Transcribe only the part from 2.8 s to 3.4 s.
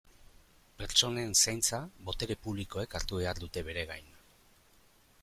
hartu